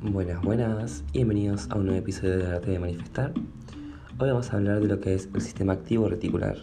Buenas, 0.00 0.40
buenas 0.42 1.02
y 1.12 1.18
bienvenidos 1.18 1.68
a 1.70 1.74
un 1.74 1.86
nuevo 1.86 1.98
episodio 1.98 2.38
de 2.38 2.46
Arte 2.46 2.70
de 2.70 2.78
Manifestar. 2.78 3.32
Hoy 4.20 4.28
vamos 4.28 4.52
a 4.52 4.56
hablar 4.56 4.80
de 4.80 4.86
lo 4.86 5.00
que 5.00 5.12
es 5.12 5.28
el 5.34 5.40
sistema 5.40 5.72
activo 5.72 6.08
reticular. 6.08 6.56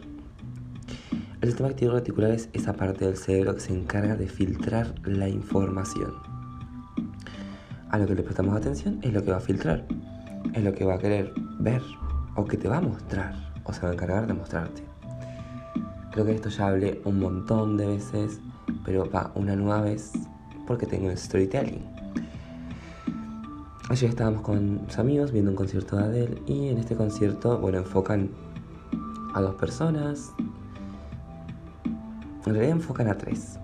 El 1.42 1.50
sistema 1.50 1.68
activo 1.68 1.92
reticular 1.92 2.32
es 2.32 2.48
esa 2.54 2.72
parte 2.72 3.04
del 3.04 3.18
cerebro 3.18 3.54
que 3.54 3.60
se 3.60 3.74
encarga 3.74 4.16
de 4.16 4.30
filtrar 4.30 4.96
la 5.04 5.28
información. 5.28 6.14
A 7.90 7.98
lo 7.98 8.08
que 8.08 8.16
le 8.16 8.24
prestamos 8.24 8.56
atención 8.56 9.00
es 9.02 9.12
lo 9.12 9.22
que 9.22 9.32
va 9.32 9.38
a 9.38 9.42
filtrar, 9.42 9.86
es 10.54 10.64
lo 10.64 10.74
que 10.74 10.86
va 10.86 10.94
a 10.94 11.00
querer 11.00 11.34
ver 11.60 11.82
o 12.38 12.46
que 12.46 12.56
te 12.56 12.70
va 12.70 12.78
a 12.78 12.82
mostrar 12.82 13.36
o 13.66 13.74
se 13.74 13.82
va 13.82 13.90
a 13.90 13.94
encargar 13.94 14.28
de 14.28 14.34
mostrarte. 14.34 14.82
Creo 16.14 16.26
que 16.26 16.36
esto 16.36 16.48
ya 16.48 16.68
hablé 16.68 17.02
un 17.04 17.20
montón 17.20 17.76
de 17.76 17.86
veces, 17.86 18.40
pero 18.86 19.12
va 19.12 19.34
una 19.36 19.58
nueva 19.58 19.82
vez 19.82 20.14
porque 20.66 20.86
tengo 20.86 21.08
un 21.08 21.18
storytelling. 21.18 21.95
Ayer 23.88 24.10
estábamos 24.10 24.42
con 24.42 24.84
mis 24.84 24.98
amigos 24.98 25.32
viendo 25.32 25.52
un 25.52 25.56
concierto 25.56 25.96
de 25.96 26.04
Adele 26.04 26.42
y 26.48 26.70
en 26.70 26.80
este 26.80 26.96
concierto, 26.96 27.60
bueno, 27.60 27.78
enfocan 27.78 28.32
a 29.36 29.42
dos 29.42 29.54
personas. 29.56 30.34
En 32.48 32.54
realidad 32.54 32.72
enfocan 32.72 33.10
a 33.10 33.16
tres. 33.16 33.60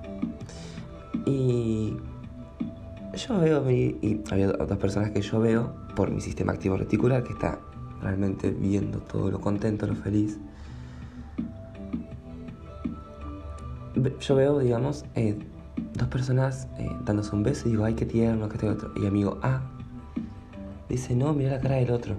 Y 1.25 1.97
yo 3.15 3.39
veo, 3.39 3.71
y 3.71 4.21
había 4.29 4.49
dos 4.51 4.77
personas 4.77 5.09
que 5.09 5.21
yo 5.23 5.39
veo 5.39 5.73
por 5.95 6.11
mi 6.11 6.21
sistema 6.21 6.53
activo 6.53 6.77
reticular 6.77 7.23
que 7.23 7.33
está 7.33 7.59
realmente 7.99 8.51
viendo 8.51 8.99
todo 8.99 9.31
lo 9.31 9.41
contento, 9.41 9.87
lo 9.87 9.95
feliz. 9.95 10.37
Yo 14.19 14.35
veo, 14.35 14.59
digamos, 14.59 15.03
eh, 15.15 15.39
dos 15.95 16.07
personas 16.09 16.67
eh, 16.77 16.95
dándose 17.05 17.35
un 17.35 17.41
beso 17.41 17.67
y 17.67 17.71
digo, 17.71 17.85
ay, 17.85 17.95
qué 17.95 18.05
tierno, 18.05 18.47
que 18.49 18.55
este 18.57 18.69
otro. 18.69 18.91
Y 18.95 19.07
amigo 19.07 19.39
A 19.41 19.80
dice, 20.91 21.15
no, 21.15 21.33
mira 21.33 21.51
la 21.51 21.59
cara 21.59 21.75
del 21.75 21.91
otro. 21.91 22.15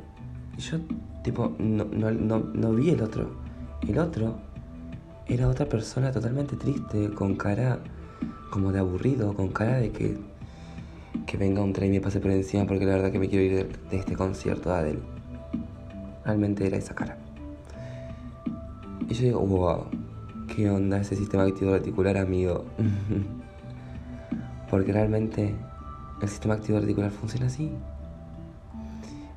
Y 0.56 0.60
yo, 0.60 0.78
tipo, 1.22 1.54
no, 1.58 1.84
no, 1.84 2.10
no, 2.10 2.38
no 2.38 2.72
vi 2.72 2.90
el 2.90 3.02
otro. 3.02 3.30
El 3.86 3.98
otro 3.98 4.36
era 5.26 5.48
otra 5.48 5.66
persona 5.66 6.12
totalmente 6.12 6.56
triste, 6.56 7.10
con 7.10 7.36
cara 7.36 7.78
como 8.50 8.70
de 8.70 8.80
aburrido, 8.80 9.34
con 9.34 9.48
cara 9.48 9.78
de 9.78 9.90
que, 9.90 10.18
que 11.26 11.36
venga 11.36 11.62
un 11.62 11.72
tren 11.72 11.92
y 11.92 11.98
me 11.98 12.00
pase 12.00 12.20
por 12.20 12.30
encima 12.30 12.66
porque 12.66 12.84
la 12.84 12.92
verdad 12.92 13.10
que 13.10 13.18
me 13.18 13.28
quiero 13.28 13.44
ir 13.44 13.78
de, 13.90 13.96
este 13.96 14.14
concierto 14.14 14.68
de 14.68 14.74
Adele. 14.76 15.02
Realmente 16.24 16.66
era 16.66 16.76
esa 16.76 16.94
cara. 16.94 17.18
Y 19.08 19.14
yo 19.14 19.24
digo, 19.24 19.40
wow, 19.40 19.86
¿qué 20.54 20.70
onda 20.70 20.98
ese 20.98 21.16
sistema 21.16 21.44
activo 21.44 21.72
reticular, 21.72 22.16
amigo? 22.16 22.64
Porque 24.70 24.92
realmente 24.92 25.54
el 26.20 26.28
sistema 26.28 26.54
activo 26.54 26.78
reticular 26.78 27.10
funciona 27.10 27.46
así. 27.46 27.72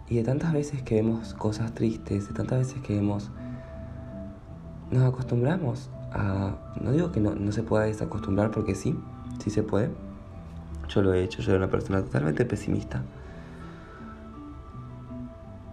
Y 0.08 0.18
de 0.18 0.24
tantas 0.24 0.54
veces 0.54 0.84
que 0.84 0.96
vemos 0.96 1.34
cosas 1.34 1.74
tristes, 1.74 2.28
de 2.28 2.34
tantas 2.34 2.60
veces 2.60 2.82
que 2.82 2.96
vemos... 2.96 3.32
Nos 4.92 5.04
acostumbramos 5.04 5.90
a... 6.12 6.56
No 6.80 6.92
digo 6.92 7.12
que 7.12 7.20
no, 7.20 7.36
no 7.36 7.52
se 7.52 7.64
pueda 7.64 7.86
desacostumbrar 7.86 8.52
porque 8.52 8.76
sí, 8.76 8.98
sí 9.44 9.50
se 9.50 9.64
puede. 9.64 9.90
Yo 10.90 11.02
lo 11.02 11.14
he 11.14 11.24
hecho, 11.24 11.42
yo 11.42 11.52
era 11.52 11.58
una 11.58 11.72
persona 11.72 12.02
totalmente 12.02 12.46
pesimista. 12.46 13.04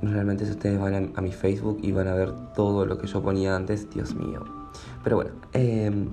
Realmente 0.01 0.47
si 0.47 0.53
ustedes 0.53 0.81
van 0.81 1.13
a, 1.15 1.21
mi 1.21 1.31
Facebook 1.31 1.79
y 1.83 1.93
van 1.93 2.09
a 2.09 2.15
ver 2.15 2.33
todo 2.55 2.87
lo 2.87 2.99
que 2.99 3.07
yo 3.07 3.23
ponía 3.23 3.55
antes, 3.55 3.89
Dios 3.91 4.15
mío. 4.15 4.45
Pero 5.05 5.17
bueno, 5.17 5.31
eh, 5.53 6.09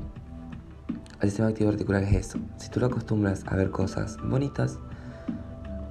el 1.22 1.30
sistema 1.30 1.50
activo 1.50 1.70
articular 1.72 2.04
es 2.04 2.14
eso. 2.14 2.39
Si 2.58 2.70
tú 2.70 2.80
lo 2.80 2.86
acostumbras 2.86 3.45
a 3.48 3.56
ver 3.56 3.72
cosas 3.72 4.17
bonitas, 4.23 4.78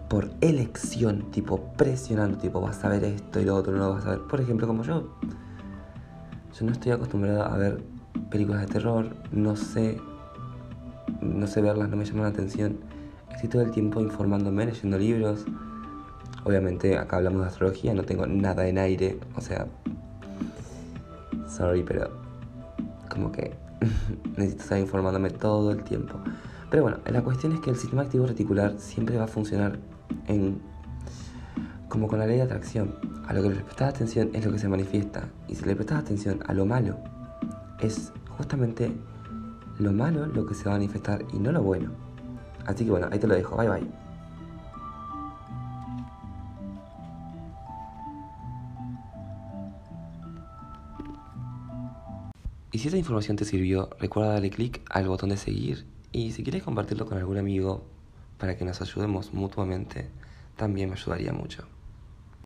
por 0.09 0.31
elección, 0.41 1.31
tipo 1.31 1.61
presionando, 1.77 2.39
tipo 2.39 2.61
vas 2.61 2.85
a 2.85 2.89
ver 2.89 3.05
esto 3.05 3.41
y 3.41 3.45
lo 3.45 3.57
otro, 3.57 3.73
no 3.73 3.79
lo 3.79 3.91
vas 3.95 4.07
a 4.07 4.11
ver. 4.11 4.21
Por 4.21 4.41
ejemplo, 4.41 4.67
como 4.67 4.83
yo. 4.83 5.09
Yo 6.59 6.67
no 6.67 6.73
estoy 6.73 6.93
acostumbrado 6.93 7.45
a 7.45 7.57
ver 7.57 7.83
películas 8.31 8.63
de 8.63 8.67
terror, 8.67 9.15
no 9.31 9.55
sé, 9.55 10.01
no 11.21 11.47
sé 11.47 11.61
verlas, 11.61 11.89
no 11.89 11.97
me 11.97 12.05
llaman 12.05 12.23
la 12.23 12.29
atención. 12.31 12.79
Estoy 13.31 13.49
todo 13.49 13.63
el 13.63 13.71
tiempo 13.71 14.01
informándome, 14.01 14.67
leyendo 14.67 14.99
libros. 14.99 15.45
Obviamente 16.45 16.97
acá 16.97 17.19
hablamos 17.19 17.43
de 17.43 17.49
astrología, 17.49 17.95
no 17.95 18.03
tengo 18.03 18.27
nada 18.27 18.67
en 18.67 18.79
aire, 18.79 19.19
o 19.37 19.41
sea, 19.41 19.67
sorry, 21.49 21.83
pero 21.83 22.11
como 23.09 23.31
que 23.31 23.53
necesito 24.37 24.63
estar 24.63 24.79
informándome 24.79 25.31
todo 25.31 25.71
el 25.73 25.83
tiempo. 25.83 26.15
Pero 26.71 26.83
bueno, 26.83 26.99
la 27.07 27.23
cuestión 27.23 27.53
es 27.53 27.61
que 27.61 27.71
el 27.71 27.77
sistema 27.77 28.03
activo 28.03 28.27
reticular 28.27 28.75
siempre 28.79 29.17
va 29.17 29.25
a 29.25 29.29
funcionar 29.29 29.79
en 30.27 30.61
como 31.89 32.07
con 32.07 32.19
la 32.19 32.27
ley 32.27 32.37
de 32.37 32.43
atracción. 32.43 32.95
A 33.27 33.33
lo 33.33 33.43
que 33.43 33.51
le 33.51 33.57
prestas 33.57 33.95
atención 33.95 34.31
es 34.35 34.45
lo 34.45 34.53
que 34.53 34.59
se 34.59 34.69
manifiesta. 34.69 35.29
Y 35.49 35.55
si 35.55 35.65
le 35.65 35.75
prestas 35.75 36.01
atención 36.01 36.41
a 36.47 36.55
lo 36.55 36.67
malo, 36.67 36.99
es 37.81 38.13
justamente 38.37 38.93
lo 39.79 39.93
malo 39.93 40.27
lo 40.27 40.47
que 40.47 40.55
se 40.55 40.65
va 40.65 40.73
a 40.73 40.75
manifestar 40.75 41.25
y 41.33 41.39
no 41.39 41.53
lo 41.53 41.63
bueno. 41.63 41.91
Así 42.67 42.85
que 42.85 42.91
bueno, 42.91 43.09
ahí 43.11 43.19
te 43.19 43.27
lo 43.27 43.35
dejo. 43.35 43.57
Bye 43.57 43.69
bye. 43.69 44.08
Y 52.71 52.79
si 52.79 52.89
esta 52.89 52.99
información 52.99 53.37
te 53.37 53.47
sirvió, 53.47 53.89
recuerda 53.99 54.35
darle 54.35 54.51
clic 54.51 54.83
al 54.91 55.09
botón 55.09 55.31
de 55.31 55.39
seguir 55.39 55.87
y 56.13 56.33
si 56.33 56.43
quieres 56.43 56.63
compartirlo 56.63 57.07
con 57.07 57.17
algún 57.17 57.39
amigo 57.39 57.87
para 58.37 58.57
que 58.57 58.65
nos 58.65 58.81
ayudemos 58.83 59.33
mutuamente, 59.33 60.11
también 60.57 60.91
me 60.91 60.97
ayudaría 60.97 61.33
mucho. 61.33 61.67